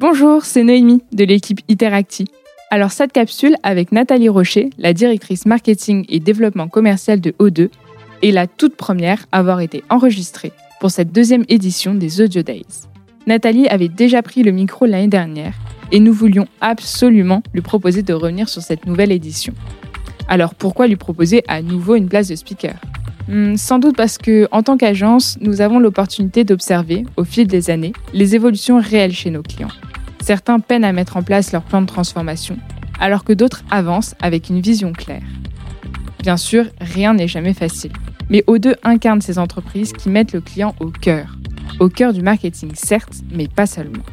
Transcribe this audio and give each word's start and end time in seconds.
Bonjour, 0.00 0.44
c'est 0.44 0.64
Noémie 0.64 1.02
de 1.12 1.24
l'équipe 1.24 1.60
Interacti. 1.70 2.24
Alors 2.70 2.90
cette 2.90 3.12
capsule 3.12 3.56
avec 3.62 3.92
Nathalie 3.92 4.28
Rocher, 4.28 4.70
la 4.78 4.92
directrice 4.92 5.46
marketing 5.46 6.04
et 6.08 6.18
développement 6.18 6.68
commercial 6.68 7.20
de 7.20 7.32
O2, 7.32 7.68
est 8.22 8.30
la 8.30 8.46
toute 8.46 8.76
première 8.76 9.26
à 9.30 9.38
avoir 9.38 9.60
été 9.60 9.84
enregistrée 9.90 10.52
pour 10.80 10.90
cette 10.90 11.12
deuxième 11.12 11.44
édition 11.48 11.94
des 11.94 12.20
Audio 12.20 12.42
Days. 12.42 12.88
Nathalie 13.26 13.68
avait 13.68 13.88
déjà 13.88 14.22
pris 14.22 14.42
le 14.42 14.50
micro 14.50 14.86
l'année 14.86 15.08
dernière 15.08 15.54
et 15.92 16.00
nous 16.00 16.12
voulions 16.12 16.48
absolument 16.60 17.42
lui 17.52 17.60
proposer 17.60 18.02
de 18.02 18.14
revenir 18.14 18.48
sur 18.48 18.62
cette 18.62 18.86
nouvelle 18.86 19.12
édition. 19.12 19.52
Alors 20.28 20.54
pourquoi 20.54 20.86
lui 20.86 20.96
proposer 20.96 21.44
à 21.48 21.62
nouveau 21.62 21.94
une 21.94 22.08
place 22.08 22.28
de 22.28 22.34
speaker? 22.34 22.74
Hmm, 23.28 23.56
Sans 23.56 23.78
doute 23.78 23.96
parce 23.96 24.18
que, 24.18 24.48
en 24.52 24.62
tant 24.62 24.76
qu'agence, 24.76 25.38
nous 25.40 25.60
avons 25.60 25.78
l'opportunité 25.78 26.44
d'observer, 26.44 27.04
au 27.16 27.24
fil 27.24 27.46
des 27.46 27.70
années, 27.70 27.92
les 28.12 28.34
évolutions 28.34 28.80
réelles 28.80 29.14
chez 29.14 29.30
nos 29.30 29.42
clients. 29.42 29.68
Certains 30.20 30.60
peinent 30.60 30.84
à 30.84 30.92
mettre 30.92 31.16
en 31.16 31.22
place 31.22 31.52
leur 31.52 31.62
plan 31.62 31.82
de 31.82 31.86
transformation, 31.86 32.56
alors 33.00 33.24
que 33.24 33.32
d'autres 33.32 33.64
avancent 33.70 34.14
avec 34.20 34.48
une 34.48 34.60
vision 34.60 34.92
claire. 34.92 35.22
Bien 36.20 36.36
sûr, 36.36 36.66
rien 36.80 37.14
n'est 37.14 37.28
jamais 37.28 37.54
facile, 37.54 37.92
mais 38.30 38.44
O2 38.46 38.76
incarne 38.84 39.20
ces 39.20 39.38
entreprises 39.38 39.92
qui 39.92 40.08
mettent 40.08 40.32
le 40.32 40.40
client 40.40 40.74
au 40.78 40.90
cœur. 40.90 41.36
Au 41.80 41.88
cœur 41.88 42.12
du 42.12 42.22
marketing, 42.22 42.70
certes, 42.74 43.22
mais 43.32 43.48
pas 43.48 43.66
seulement. 43.66 44.04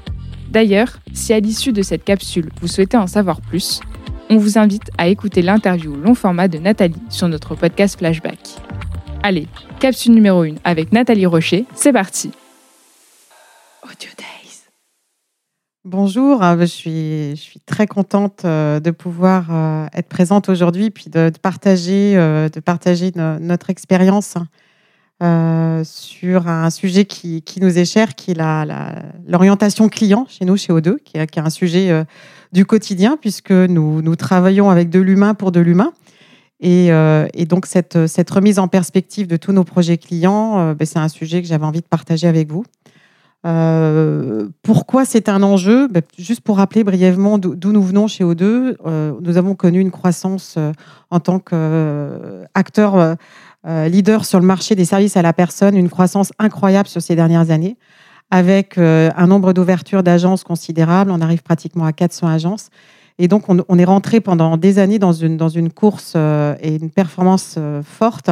D'ailleurs, 0.49 0.99
si 1.13 1.33
à 1.33 1.39
l'issue 1.39 1.73
de 1.73 1.83
cette 1.83 2.03
capsule, 2.03 2.49
vous 2.59 2.67
souhaitez 2.67 2.97
en 2.97 3.05
savoir 3.05 3.41
plus, 3.41 3.81
on 4.31 4.37
vous 4.37 4.57
invite 4.57 4.89
à 4.97 5.07
écouter 5.07 5.41
l'interview 5.41 5.95
long 5.95 6.15
format 6.15 6.47
de 6.47 6.57
Nathalie 6.57 7.01
sur 7.09 7.27
notre 7.27 7.55
podcast 7.55 7.97
Flashback. 7.99 8.68
Allez, 9.21 9.47
capsule 9.81 10.13
numéro 10.13 10.43
1 10.43 10.55
avec 10.63 10.93
Nathalie 10.93 11.25
Rocher, 11.25 11.65
c'est 11.75 11.91
parti 11.91 12.31
Audio 13.83 14.09
Days 14.17 14.63
Bonjour, 15.83 16.41
euh, 16.41 16.55
je 16.61 16.65
suis, 16.65 17.31
je 17.31 17.41
suis 17.41 17.59
très 17.59 17.85
contente 17.85 18.43
euh, 18.45 18.79
de 18.79 18.91
pouvoir 18.91 19.47
euh, 19.51 19.87
être 19.93 20.07
présente 20.07 20.47
aujourd'hui 20.47 20.89
puis 20.89 21.09
de, 21.09 21.33
partager, 21.41 22.15
de 22.15 22.59
partager 22.61 23.11
notre 23.15 23.69
expérience 23.69 24.35
sur 25.83 26.47
un 26.47 26.69
sujet 26.69 27.03
qui, 27.03 27.41
qui, 27.41 27.59
nous 27.59 27.77
est 27.77 27.83
cher, 27.83 28.15
qui 28.15 28.31
est 28.31 28.37
l'orientation 29.27 29.89
client 29.89 30.27
chez 30.29 30.45
nous, 30.45 30.55
chez 30.55 30.71
O2, 30.71 30.95
qui 31.03 31.17
est, 31.17 31.27
qui 31.27 31.39
est 31.39 31.43
un 31.43 31.49
sujet 31.49 32.05
du 32.53 32.65
quotidien, 32.65 33.17
puisque 33.19 33.51
nous, 33.51 34.01
nous 34.01 34.15
travaillons 34.15 34.69
avec 34.69 34.89
de 34.89 34.99
l'humain 34.99 35.33
pour 35.33 35.51
de 35.51 35.59
l'humain. 35.59 35.91
Et, 36.61 36.91
euh, 36.91 37.27
et, 37.33 37.45
donc, 37.45 37.65
cette, 37.65 38.29
remise 38.29 38.59
en 38.59 38.67
perspective 38.67 39.27
de 39.27 39.37
tous 39.37 39.53
nos 39.53 39.63
projets 39.63 39.97
clients, 39.97 40.59
euh, 40.59 40.73
ben, 40.73 40.85
c'est 40.85 40.99
un 40.99 41.07
sujet 41.07 41.41
que 41.41 41.47
j'avais 41.47 41.65
envie 41.65 41.81
de 41.81 41.87
partager 41.87 42.27
avec 42.27 42.51
vous. 42.51 42.65
Euh, 43.45 44.49
pourquoi 44.61 45.05
c'est 45.05 45.29
un 45.29 45.41
enjeu? 45.41 45.87
Ben, 45.87 46.01
Juste 46.17 46.41
pour 46.41 46.57
rappeler 46.57 46.83
brièvement 46.83 47.37
d'où 47.37 47.71
nous 47.71 47.81
venons 47.81 48.07
chez 48.07 48.25
O2, 48.25 48.75
nous 49.21 49.37
avons 49.37 49.55
connu 49.55 49.79
une 49.79 49.91
croissance 49.91 50.57
en 51.09 51.19
tant 51.21 51.39
qu'acteur 51.39 53.15
leader 53.65 54.25
sur 54.25 54.41
le 54.41 54.45
marché 54.45 54.75
des 54.75 54.83
services 54.83 55.15
à 55.15 55.21
la 55.21 55.31
personne, 55.31 55.77
une 55.77 55.89
croissance 55.89 56.33
incroyable 56.37 56.89
sur 56.89 57.01
ces 57.01 57.15
dernières 57.15 57.49
années 57.49 57.77
avec 58.31 58.77
un 58.77 59.27
nombre 59.27 59.53
d'ouvertures 59.53 60.03
d'agences 60.03 60.43
considérable. 60.43 61.09
On 61.09 61.21
arrive 61.21 61.41
pratiquement 61.41 61.85
à 61.85 61.93
400 61.93 62.27
agences. 62.27 62.69
Et 63.19 63.27
donc, 63.27 63.43
on, 63.49 63.77
est 63.77 63.85
rentré 63.85 64.21
pendant 64.21 64.57
des 64.57 64.79
années 64.79 64.97
dans 64.97 65.11
une, 65.11 65.35
dans 65.35 65.49
une 65.49 65.69
course 65.71 66.13
euh, 66.15 66.55
et 66.61 66.75
une 66.75 66.89
performance 66.89 67.55
euh, 67.57 67.83
forte 67.83 68.31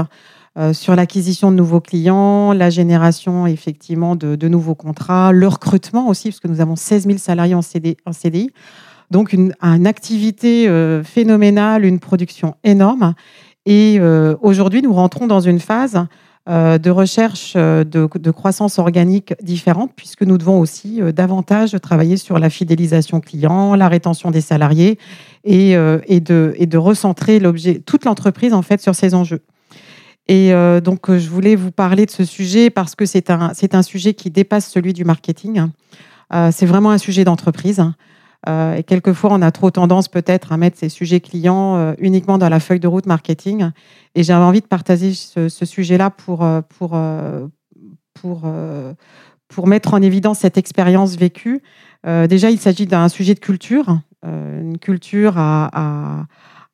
sur 0.73 0.95
l'acquisition 0.95 1.51
de 1.51 1.55
nouveaux 1.55 1.81
clients, 1.81 2.51
la 2.51 2.71
génération 2.71 3.45
effectivement 3.45 4.15
de, 4.15 4.47
nouveaux 4.47 4.73
contrats, 4.73 5.31
le 5.31 5.47
recrutement 5.47 6.07
aussi, 6.07 6.29
parce 6.29 6.39
que 6.39 6.47
nous 6.47 6.61
avons 6.61 6.75
16 6.75 7.05
000 7.05 7.17
salariés 7.19 7.53
en, 7.53 7.59
en 7.59 8.11
CDI. 8.11 8.49
Donc, 9.11 9.33
une, 9.33 9.53
une 9.61 9.85
activité 9.85 10.67
phénoménale, 11.03 11.85
une 11.85 11.99
production 11.99 12.55
énorme. 12.63 13.13
Et 13.67 13.99
aujourd'hui, 14.41 14.81
nous 14.81 14.93
rentrons 14.93 15.27
dans 15.27 15.41
une 15.41 15.59
phase 15.59 15.95
euh, 15.95 16.05
de 16.47 16.89
recherche 16.89 17.53
euh, 17.57 17.83
de, 17.83 18.31
croissance 18.31 18.79
organique 18.79 19.33
différente, 19.43 19.91
puisque 19.95 20.23
nous 20.23 20.37
devons 20.37 20.59
aussi 20.59 21.01
euh, 21.01 21.11
davantage 21.11 21.75
travailler 21.81 22.15
sur 22.15 22.39
la 22.39 22.49
fidélisation 22.49 23.19
client, 23.19 23.75
la 23.75 23.89
rétention 23.89 24.31
des 24.31 24.39
salariés 24.39 24.97
et, 25.43 25.71
et, 26.07 26.19
de, 26.19 26.53
et 26.57 26.65
de, 26.65 26.77
recentrer 26.77 27.41
toute 27.85 28.05
l'entreprise 28.05 28.53
en 28.53 28.61
fait 28.61 28.81
sur 28.81 28.95
ces 28.95 29.13
enjeux. 29.13 29.41
Et 30.27 30.51
donc, 30.83 31.09
je 31.09 31.29
voulais 31.29 31.55
vous 31.55 31.71
parler 31.71 32.05
de 32.05 32.11
ce 32.11 32.25
sujet 32.25 32.69
parce 32.69 32.95
que 32.95 33.05
c'est 33.05 33.29
un, 33.29 33.53
un 33.71 33.81
sujet 33.81 34.13
qui 34.13 34.29
dépasse 34.29 34.69
celui 34.69 34.91
du 34.91 35.05
marketing. 35.05 35.67
c'est 36.51 36.65
vraiment 36.65 36.91
un 36.91 36.97
sujet 36.97 37.23
d'entreprise. 37.23 37.81
Euh, 38.47 38.75
et 38.75 38.83
quelquefois, 38.83 39.31
on 39.33 39.41
a 39.41 39.51
trop 39.51 39.71
tendance 39.71 40.07
peut-être 40.07 40.51
à 40.51 40.57
mettre 40.57 40.77
ces 40.77 40.89
sujets 40.89 41.19
clients 41.19 41.75
euh, 41.75 41.93
uniquement 41.99 42.37
dans 42.37 42.49
la 42.49 42.59
feuille 42.59 42.79
de 42.79 42.87
route 42.87 43.05
marketing. 43.05 43.71
Et 44.15 44.23
j'avais 44.23 44.43
envie 44.43 44.61
de 44.61 44.67
partager 44.67 45.13
ce, 45.13 45.49
sujet-là 45.49 46.09
pour, 46.09 46.43
euh, 46.43 46.61
pour, 46.61 46.97
pour, 48.13 48.47
pour 49.47 49.67
mettre 49.67 49.93
en 49.93 50.01
évidence 50.01 50.39
cette 50.39 50.57
expérience 50.57 51.15
vécue. 51.15 51.61
déjà, 52.05 52.49
il 52.49 52.59
s'agit 52.59 52.87
d'un 52.87 53.09
sujet 53.09 53.33
de 53.33 53.39
culture, 53.39 53.99
une 54.23 54.77
culture 54.79 55.37
à, 55.37 56.25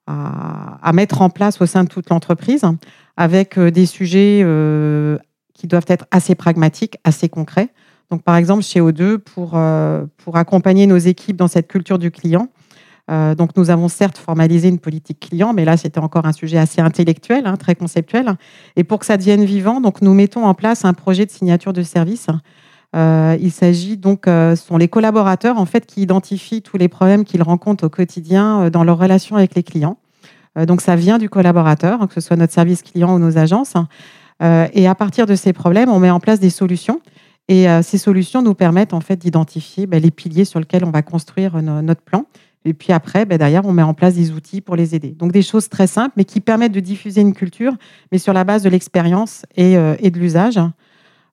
à, 0.08 0.80
à, 0.82 0.94
mettre 0.94 1.22
en 1.22 1.30
place 1.30 1.60
au 1.60 1.66
sein 1.66 1.84
de 1.84 1.90
toute 1.90 2.10
l'entreprise, 2.10 2.64
avec 3.18 3.60
des 3.60 3.86
sujets 3.86 4.46
qui 5.54 5.68
doivent 5.68 5.86
être 5.88 6.06
assez 6.12 6.36
pragmatiques, 6.36 6.98
assez 7.04 7.28
concrets. 7.28 7.70
Donc, 8.14 8.22
par 8.22 8.36
exemple, 8.36 8.62
chez 8.62 8.80
O2, 8.80 9.18
pour, 9.18 9.54
euh, 9.56 10.06
pour 10.18 10.38
accompagner 10.38 10.86
nos 10.86 10.98
équipes 10.98 11.36
dans 11.36 11.48
cette 11.48 11.68
culture 11.68 11.98
du 11.98 12.12
client, 12.12 12.48
euh, 13.10 13.34
donc 13.34 13.58
nous 13.58 13.72
avons 13.72 13.88
certes 13.88 14.20
formalisé 14.20 14.68
une 14.68 14.78
politique 14.78 15.20
client, 15.20 15.52
mais 15.52 15.66
là 15.66 15.78
c'était 15.78 15.98
encore 15.98 16.28
un 16.28 16.32
sujet 16.32 16.60
assez 16.60 16.80
intellectuel, 16.80 17.48
hein, 17.48 17.58
très 17.58 17.74
conceptuel. 17.74 18.36
Et 18.76 18.84
pour 18.84 19.00
que 19.00 19.08
ça 19.08 19.18
devienne 19.18 19.44
vivant, 19.44 19.82
donc 19.82 20.04
nous 20.04 20.14
mettons 20.14 20.46
en 20.46 20.54
place 20.54 20.86
un 20.86 20.94
projet 20.94 21.26
de 21.26 21.32
signature 21.32 21.74
de 21.74 21.82
service. 21.82 22.28
Euh, 22.96 23.36
il 23.42 23.52
s'agit 23.52 23.98
donc, 23.98 24.26
ce 24.28 24.56
sont 24.56 24.78
les 24.78 24.90
collaborateurs 24.90 25.58
en 25.58 25.66
fait 25.66 25.88
qui 25.88 26.04
identifient 26.04 26.62
tous 26.62 26.78
les 26.78 26.90
problèmes 26.90 27.24
qu'ils 27.24 27.42
rencontrent 27.42 27.86
au 27.86 27.90
quotidien 27.90 28.70
dans 28.70 28.84
leur 28.84 29.00
relation 29.00 29.38
avec 29.38 29.56
les 29.56 29.64
clients. 29.64 29.98
donc 30.68 30.82
ça 30.82 30.96
vient 30.96 31.18
du 31.18 31.30
collaborateur, 31.30 32.08
que 32.08 32.14
ce 32.14 32.22
soit 32.22 32.38
notre 32.38 32.54
service 32.54 32.84
client 32.84 33.16
ou 33.16 33.18
nos 33.18 33.40
agences. 33.40 33.74
et 34.40 34.88
à 34.88 34.94
partir 34.94 35.26
de 35.26 35.34
ces 35.34 35.52
problèmes, 35.52 35.90
on 35.90 35.98
met 35.98 36.12
en 36.12 36.20
place 36.20 36.40
des 36.40 36.52
solutions 36.52 37.02
et 37.48 37.70
euh, 37.70 37.82
ces 37.82 37.98
solutions 37.98 38.42
nous 38.42 38.54
permettent 38.54 38.94
en 38.94 39.02
fait 39.02 39.18
d'identifier 39.18 39.86
ben, 39.86 40.02
les 40.02 40.12
piliers 40.12 40.46
sur 40.46 40.60
lesquels 40.60 40.86
on 40.86 40.92
va 40.92 41.02
construire 41.02 41.62
notre 41.62 42.02
plan. 42.02 42.26
Et 42.66 42.74
puis 42.74 42.94
après, 42.94 43.26
ben, 43.26 43.38
derrière, 43.38 43.66
on 43.66 43.74
met 43.74 43.84
en 43.84 43.94
place 43.94 44.16
des 44.16 44.32
outils 44.32 44.62
pour 44.62 44.78
les 44.78 44.96
aider. 44.96 45.10
Donc 45.10 45.34
des 45.34 45.42
choses 45.42 45.68
très 45.68 45.88
simples, 45.88 46.14
mais 46.16 46.24
qui 46.24 46.40
permettent 46.40 46.72
de 46.72 46.80
diffuser 46.80 47.22
une 47.22 47.34
culture, 47.34 47.74
mais 48.12 48.18
sur 48.18 48.32
la 48.32 48.46
base 48.46 48.64
de 48.64 48.70
l'expérience 48.70 49.46
et, 49.58 49.78
euh, 49.78 49.96
de 49.96 50.18
l'usage. 50.18 50.60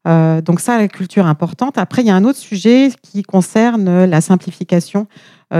Euh, 0.09 0.41
donc 0.41 0.59
ça, 0.60 0.78
la 0.78 0.88
culture 0.88 1.26
importante. 1.26 1.78
Après, 1.78 2.03
il 2.03 2.09
y 2.09 2.10
a 2.10 2.16
un 2.16 2.25
autre 2.25 2.38
sujet 2.38 2.91
qui 3.03 3.22
concerne 3.22 4.04
la 4.04 4.21
simplification 4.21 5.06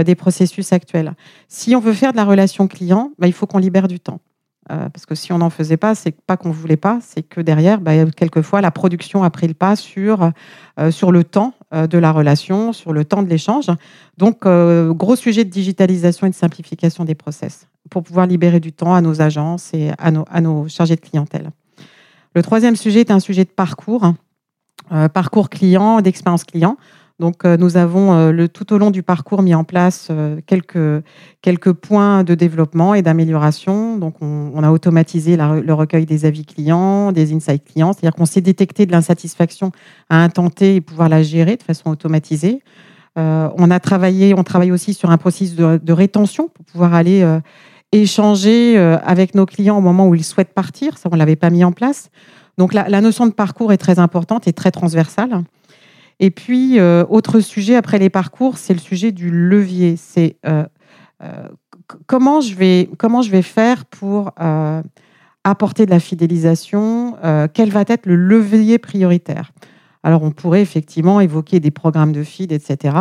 des 0.05 0.15
processus 0.15 0.73
actuels. 0.73 1.15
Si 1.49 1.75
on 1.75 1.81
veut 1.81 1.93
faire 1.93 2.13
de 2.13 2.17
la 2.17 2.25
relation 2.25 2.69
client, 2.69 3.11
ben, 3.19 3.27
il 3.27 3.33
faut 3.33 3.47
qu'on 3.47 3.59
libère 3.59 3.89
du 3.89 3.99
temps. 3.99 4.21
Euh, 4.71 4.89
parce 4.89 5.05
que 5.05 5.15
si 5.15 5.33
on 5.33 5.39
n'en 5.39 5.51
faisait 5.51 5.77
pas, 5.77 5.95
c'est 5.95 6.13
pas 6.13 6.37
qu'on 6.37 6.51
voulait 6.51 6.77
pas, 6.77 7.01
c'est 7.03 7.23
que 7.23 7.41
derrière, 7.41 7.81
bah, 7.81 8.07
quelquefois, 8.17 8.61
la 8.61 8.71
production 8.71 9.25
a 9.25 9.31
pris 9.31 9.49
le 9.49 9.55
pas 9.55 9.75
sur, 9.75 10.31
euh, 10.79 10.91
sur 10.91 11.11
le 11.11 11.25
temps 11.25 11.55
euh, 11.75 11.89
de 11.89 11.99
la 11.99 12.13
relation, 12.13 12.73
sur 12.73 12.93
le 12.93 13.05
temps 13.05 13.23
de 13.23 13.29
l'échange. 13.29 13.67
Donc, 14.17 14.45
gros 14.45 15.17
sujet 15.17 15.45
de 15.45 15.51
digitalisation 15.51 16.27
et 16.27 16.31
de 16.31 16.35
simplification 16.35 17.05
des 17.05 17.15
process 17.15 17.67
pour 17.89 18.03
pouvoir 18.03 18.27
libérer 18.27 18.61
du 18.61 18.73
temps 18.73 18.95
à 18.95 19.01
nos 19.01 19.21
agences 19.23 19.71
et 19.73 19.91
à 19.99 20.11
nos, 20.11 20.25
à 20.31 20.41
nos 20.41 20.69
chargés 20.69 20.97
de 20.97 21.01
clientèle. 21.01 21.51
Le 22.35 22.43
troisième 22.43 22.77
sujet 22.77 23.01
est 23.01 23.11
un 23.11 23.19
sujet 23.19 23.45
de 23.45 23.51
parcours, 23.51 24.13
parcours 25.15 25.49
client, 25.49 26.01
d'expérience 26.03 26.45
client. 26.45 26.77
Donc, 27.21 27.45
euh, 27.45 27.59
nous 27.59 27.77
avons 27.77 28.15
euh, 28.15 28.47
tout 28.47 28.73
au 28.73 28.79
long 28.79 28.91
du 28.91 29.03
parcours 29.03 29.43
mis 29.43 29.55
en 29.55 29.63
place 29.63 30.09
euh, 30.11 30.41
quelques, 30.47 31.73
points 31.75 32.25
de 32.25 32.35
développement 32.35 32.95
et 32.95 33.03
d'amélioration. 33.03 33.99
Donc, 33.99 34.15
on, 34.23 34.63
a 34.63 34.71
automatisé 34.71 35.37
le 35.37 35.73
recueil 35.75 36.07
des 36.07 36.25
avis 36.25 36.47
clients, 36.47 37.13
des 37.13 37.35
insights 37.35 37.65
clients, 37.65 37.93
c'est-à-dire 37.93 38.15
qu'on 38.17 38.25
s'est 38.25 38.41
détecté 38.41 38.87
de 38.87 38.93
l'insatisfaction 38.93 39.71
à 40.09 40.25
un 40.25 40.29
et 40.63 40.81
pouvoir 40.81 41.11
la 41.11 41.23
gérer 41.23 41.57
de 41.57 41.63
façon 41.63 41.91
automatisée. 41.91 42.63
on 43.17 43.71
a 43.71 43.81
travaillé, 43.81 44.35
on 44.35 44.43
travaille 44.43 44.73
aussi 44.73 44.95
sur 44.95 45.11
un 45.11 45.19
processus 45.19 45.55
de, 45.57 45.93
rétention 45.93 46.49
pour 46.49 46.65
pouvoir 46.65 46.95
aller 46.95 47.27
échanger 47.93 48.79
avec 48.79 49.35
nos 49.35 49.45
clients 49.45 49.77
au 49.77 49.83
moment 49.83 50.09
où 50.09 50.15
ils 50.15 50.25
souhaitent 50.25 50.55
partir. 50.55 50.97
Ça, 50.97 51.09
on 51.13 51.17
l'avait 51.17 51.37
pas 51.37 51.51
mis 51.51 51.65
en 51.65 51.73
place. 51.73 52.11
Donc, 52.59 52.73
la 52.73 53.01
notion 53.01 53.27
de 53.27 53.33
parcours 53.33 53.73
est 53.73 53.79
très 53.79 53.99
importante 53.99 54.49
et 54.49 54.53
très 54.53 54.71
transversale. 54.71 55.43
Et 56.23 56.31
puis, 56.31 56.79
euh, 56.79 57.05
autre 57.09 57.41
sujet 57.41 57.75
après 57.75 57.99
les 57.99 58.11
parcours, 58.11 58.59
c'est 58.59 58.75
le 58.75 58.79
sujet 58.79 59.11
du 59.11 59.31
levier. 59.31 59.97
C'est 59.97 60.37
euh, 60.47 60.65
euh, 61.23 61.49
comment, 62.07 62.41
comment 62.99 63.23
je 63.23 63.31
vais 63.31 63.43
faire 63.43 63.87
pour 63.87 64.33
apporter 65.43 65.87
de 65.87 65.91
la 65.91 65.99
fidélisation 65.99 67.17
Quel 67.55 67.71
va 67.71 67.85
être 67.89 68.05
le 68.05 68.17
levier 68.17 68.79
prioritaire? 68.79 69.53
Alors, 70.03 70.23
on 70.23 70.31
pourrait 70.31 70.63
effectivement 70.63 71.21
évoquer 71.21 71.59
des 71.59 71.71
programmes 71.71 72.13
de 72.13 72.23
feed, 72.23 72.53
etc. 72.53 72.97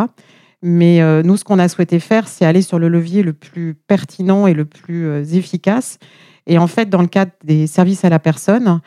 Mais 0.62 1.22
nous, 1.22 1.36
ce 1.36 1.44
qu'on 1.44 1.58
a 1.58 1.68
souhaité 1.68 2.00
faire, 2.00 2.26
c'est 2.26 2.46
aller 2.46 2.62
sur 2.62 2.78
le 2.78 2.88
levier 2.88 3.22
le 3.22 3.34
plus 3.34 3.74
pertinent 3.74 4.46
et 4.46 4.54
le 4.54 4.64
plus 4.64 5.34
efficace. 5.34 5.98
Et 6.46 6.56
en 6.56 6.66
fait, 6.66 6.88
dans 6.88 7.02
le 7.02 7.06
cadre 7.06 7.32
des 7.44 7.66
services 7.66 8.04
à 8.04 8.08
la 8.08 8.18
personne, 8.18 8.80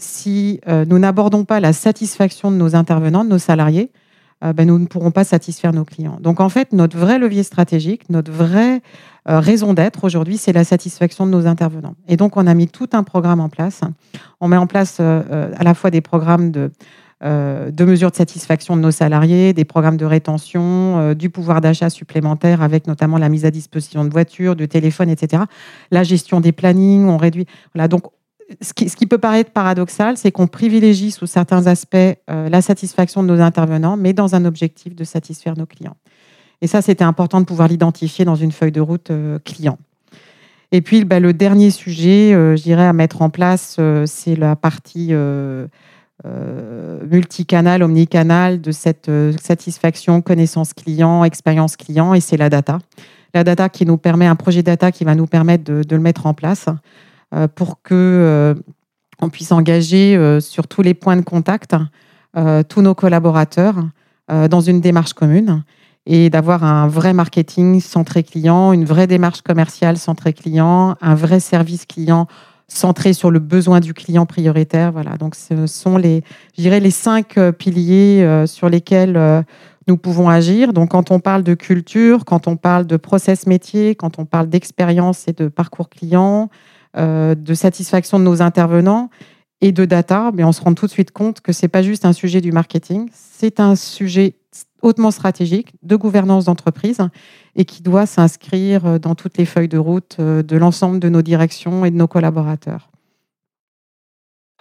si 0.00 0.60
nous 0.66 0.98
n'abordons 0.98 1.44
pas 1.44 1.60
la 1.60 1.72
satisfaction 1.72 2.50
de 2.50 2.56
nos 2.56 2.74
intervenants, 2.74 3.24
de 3.24 3.30
nos 3.30 3.38
salariés, 3.38 3.90
ben, 4.42 4.66
nous 4.66 4.78
ne 4.78 4.86
pourrons 4.86 5.10
pas 5.10 5.24
satisfaire 5.24 5.72
nos 5.72 5.84
clients. 5.84 6.16
Donc 6.20 6.40
en 6.40 6.48
fait, 6.48 6.72
notre 6.72 6.96
vrai 6.96 7.18
levier 7.18 7.42
stratégique, 7.42 8.08
notre 8.08 8.32
vraie 8.32 8.80
raison 9.26 9.74
d'être 9.74 10.04
aujourd'hui, 10.04 10.38
c'est 10.38 10.52
la 10.52 10.64
satisfaction 10.64 11.26
de 11.26 11.30
nos 11.30 11.46
intervenants. 11.46 11.94
Et 12.08 12.16
donc 12.16 12.36
on 12.38 12.46
a 12.46 12.54
mis 12.54 12.66
tout 12.66 12.88
un 12.92 13.02
programme 13.02 13.40
en 13.40 13.50
place. 13.50 13.82
On 14.40 14.48
met 14.48 14.56
en 14.56 14.66
place 14.66 14.98
à 15.00 15.62
la 15.62 15.74
fois 15.74 15.90
des 15.90 16.00
programmes 16.00 16.50
de, 16.50 16.70
de 17.22 17.84
mesures 17.84 18.10
de 18.10 18.16
satisfaction 18.16 18.76
de 18.76 18.80
nos 18.80 18.90
salariés, 18.90 19.52
des 19.52 19.66
programmes 19.66 19.98
de 19.98 20.06
rétention, 20.06 21.12
du 21.12 21.28
pouvoir 21.28 21.60
d'achat 21.60 21.90
supplémentaire 21.90 22.62
avec 22.62 22.86
notamment 22.86 23.18
la 23.18 23.28
mise 23.28 23.44
à 23.44 23.50
disposition 23.50 24.06
de 24.06 24.10
voitures, 24.10 24.56
de 24.56 24.64
téléphones, 24.64 25.10
etc. 25.10 25.42
La 25.90 26.02
gestion 26.02 26.40
des 26.40 26.52
plannings, 26.52 27.04
on 27.06 27.18
réduit. 27.18 27.44
Voilà, 27.74 27.88
donc 27.88 28.04
ce 28.60 28.72
qui, 28.72 29.06
peut 29.06 29.18
paraître 29.18 29.52
paradoxal, 29.52 30.16
c'est 30.16 30.32
qu'on 30.32 30.46
privilégie 30.46 31.10
sous 31.10 31.26
certains 31.26 31.66
aspects 31.66 31.96
euh, 31.96 32.48
la 32.48 32.62
satisfaction 32.62 33.22
de 33.22 33.28
nos 33.28 33.40
intervenants, 33.40 33.96
mais 33.96 34.12
dans 34.12 34.34
un 34.34 34.44
objectif 34.44 34.94
de 34.94 35.04
satisfaire 35.04 35.56
nos 35.56 35.66
clients. 35.66 35.96
Et 36.60 36.66
ça, 36.66 36.82
c'était 36.82 37.04
important 37.04 37.40
de 37.40 37.46
pouvoir 37.46 37.68
l'identifier 37.68 38.24
dans 38.24 38.34
une 38.34 38.52
feuille 38.52 38.72
de 38.72 38.80
route 38.80 39.10
euh, 39.10 39.38
client. 39.38 39.78
Et 40.72 40.82
puis, 40.82 41.04
bah, 41.04 41.20
le 41.20 41.32
dernier 41.32 41.70
sujet, 41.70 42.32
euh, 42.34 42.56
à 42.76 42.92
mettre 42.92 43.22
en 43.22 43.30
place, 43.30 43.78
c'est 44.06 44.36
la 44.36 44.56
partie 44.56 45.12
multicanal, 47.10 47.82
omnicanal 47.82 48.60
de 48.60 48.72
cette 48.72 49.10
satisfaction, 49.40 50.22
connaissance 50.22 50.74
client, 50.74 51.24
expérience 51.24 51.76
client, 51.76 52.14
et 52.14 52.20
c'est 52.20 52.36
la 52.36 52.50
data. 52.50 52.78
La 53.32 53.42
data 53.42 53.68
qui 53.68 53.86
nous 53.86 53.96
permet, 53.96 54.26
un 54.26 54.36
projet 54.36 54.62
data 54.62 54.92
qui 54.92 55.04
va 55.04 55.14
nous 55.14 55.26
permettre 55.26 55.64
de 55.64 55.96
le 55.96 56.02
mettre 56.02 56.26
en 56.26 56.34
place. 56.34 56.66
Euh, 57.32 57.46
pour 57.46 57.80
que 57.82 57.94
euh, 57.94 58.54
on 59.20 59.28
puisse 59.28 59.52
engager 59.52 60.16
euh, 60.16 60.40
sur 60.40 60.66
tous 60.66 60.82
les 60.82 60.94
points 60.94 61.16
de 61.16 61.22
contact 61.22 61.76
tous 62.68 62.80
nos 62.80 62.94
collaborateurs 62.94 63.74
dans 64.28 64.60
une 64.60 64.80
démarche 64.80 65.14
commune 65.14 65.64
et 66.06 66.30
d'avoir 66.30 66.62
un 66.62 66.86
vrai 66.86 67.12
marketing 67.12 67.80
centré 67.80 68.22
client, 68.22 68.72
une 68.72 68.84
vraie 68.84 69.08
démarche 69.08 69.42
commerciale 69.42 69.98
centrée 69.98 70.32
client, 70.32 70.94
un 71.00 71.16
vrai 71.16 71.40
service 71.40 71.86
client 71.86 72.28
centré 72.68 73.14
sur 73.14 73.32
le 73.32 73.40
besoin 73.40 73.80
du 73.80 73.94
client 73.94 74.26
prioritaire. 74.26 74.92
Voilà, 74.92 75.16
donc 75.16 75.34
ce 75.34 75.66
sont 75.66 75.96
les, 75.96 76.22
les 76.56 76.90
cinq 76.92 77.36
piliers 77.58 78.44
sur 78.46 78.68
lesquels 78.68 79.44
nous 79.88 79.96
pouvons 79.96 80.28
agir. 80.28 80.72
Donc 80.72 80.90
quand 80.90 81.10
on 81.10 81.18
parle 81.18 81.42
de 81.42 81.54
culture, 81.54 82.24
quand 82.24 82.46
on 82.46 82.56
parle 82.56 82.86
de 82.86 82.96
process 82.96 83.48
métier, 83.48 83.96
quand 83.96 84.20
on 84.20 84.24
parle 84.24 84.48
d'expérience 84.48 85.26
et 85.26 85.32
de 85.32 85.48
parcours 85.48 85.88
client, 85.88 86.48
de 86.96 87.54
satisfaction 87.54 88.18
de 88.18 88.24
nos 88.24 88.42
intervenants 88.42 89.10
et 89.60 89.72
de 89.72 89.84
data, 89.84 90.30
mais 90.34 90.44
on 90.44 90.52
se 90.52 90.60
rend 90.60 90.74
tout 90.74 90.86
de 90.86 90.90
suite 90.90 91.12
compte 91.12 91.40
que 91.40 91.52
ce 91.52 91.64
n'est 91.64 91.68
pas 91.68 91.82
juste 91.82 92.04
un 92.04 92.12
sujet 92.12 92.40
du 92.40 92.52
marketing, 92.52 93.08
c'est 93.12 93.60
un 93.60 93.76
sujet 93.76 94.34
hautement 94.82 95.10
stratégique 95.10 95.74
de 95.82 95.96
gouvernance 95.96 96.46
d'entreprise 96.46 97.00
et 97.56 97.64
qui 97.64 97.82
doit 97.82 98.06
s'inscrire 98.06 98.98
dans 98.98 99.14
toutes 99.14 99.38
les 99.38 99.44
feuilles 99.44 99.68
de 99.68 99.78
route 99.78 100.16
euh, 100.18 100.42
de 100.42 100.56
l'ensemble 100.56 100.98
de 101.00 101.08
nos 101.08 101.22
directions 101.22 101.84
et 101.84 101.90
de 101.90 101.96
nos 101.96 102.08
collaborateurs. 102.08 102.90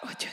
Audio 0.03 0.29